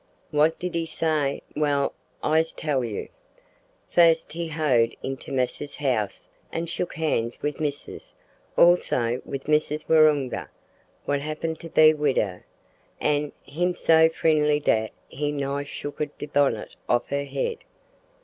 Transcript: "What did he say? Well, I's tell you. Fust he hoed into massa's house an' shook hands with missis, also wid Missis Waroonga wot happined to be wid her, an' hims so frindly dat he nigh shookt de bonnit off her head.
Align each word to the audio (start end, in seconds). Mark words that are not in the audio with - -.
"What 0.31 0.57
did 0.57 0.73
he 0.73 0.87
say? 0.87 1.43
Well, 1.55 1.93
I's 2.23 2.51
tell 2.53 2.83
you. 2.83 3.09
Fust 3.87 4.31
he 4.33 4.47
hoed 4.47 4.95
into 5.03 5.31
massa's 5.31 5.75
house 5.75 6.25
an' 6.51 6.65
shook 6.65 6.95
hands 6.95 7.39
with 7.43 7.59
missis, 7.59 8.11
also 8.57 9.21
wid 9.25 9.47
Missis 9.47 9.87
Waroonga 9.87 10.49
wot 11.05 11.19
happined 11.19 11.59
to 11.59 11.69
be 11.69 11.93
wid 11.93 12.17
her, 12.17 12.45
an' 12.99 13.31
hims 13.43 13.81
so 13.81 14.09
frindly 14.09 14.59
dat 14.59 14.89
he 15.07 15.31
nigh 15.31 15.63
shookt 15.65 16.17
de 16.17 16.25
bonnit 16.25 16.75
off 16.89 17.09
her 17.09 17.25
head. 17.25 17.59